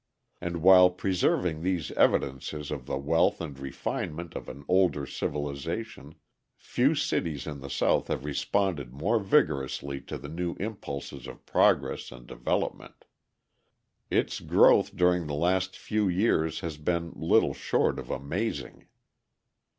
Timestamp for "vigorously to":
9.19-10.17